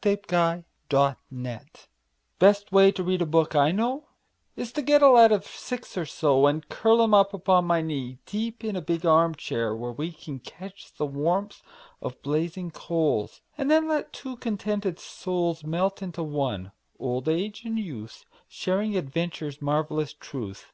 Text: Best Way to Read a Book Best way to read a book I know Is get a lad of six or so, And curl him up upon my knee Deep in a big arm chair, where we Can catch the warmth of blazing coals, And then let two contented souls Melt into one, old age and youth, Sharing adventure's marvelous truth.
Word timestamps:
Best 0.00 0.26
Way 0.26 0.26
to 0.26 0.64
Read 0.64 0.92
a 0.92 1.16
Book 1.30 1.66
Best 2.40 2.72
way 2.72 2.90
to 2.90 3.04
read 3.04 3.22
a 3.22 3.26
book 3.26 3.54
I 3.54 3.70
know 3.70 4.08
Is 4.56 4.72
get 4.72 5.02
a 5.02 5.08
lad 5.08 5.30
of 5.30 5.46
six 5.46 5.96
or 5.96 6.04
so, 6.04 6.48
And 6.48 6.68
curl 6.68 7.00
him 7.00 7.14
up 7.14 7.32
upon 7.32 7.66
my 7.66 7.80
knee 7.80 8.18
Deep 8.26 8.64
in 8.64 8.74
a 8.74 8.80
big 8.82 9.06
arm 9.06 9.36
chair, 9.36 9.72
where 9.72 9.92
we 9.92 10.10
Can 10.10 10.40
catch 10.40 10.92
the 10.94 11.06
warmth 11.06 11.62
of 12.02 12.20
blazing 12.22 12.72
coals, 12.72 13.40
And 13.56 13.70
then 13.70 13.86
let 13.86 14.12
two 14.12 14.36
contented 14.38 14.98
souls 14.98 15.62
Melt 15.62 16.02
into 16.02 16.24
one, 16.24 16.72
old 16.98 17.28
age 17.28 17.62
and 17.64 17.78
youth, 17.78 18.24
Sharing 18.48 18.96
adventure's 18.96 19.62
marvelous 19.62 20.12
truth. 20.12 20.72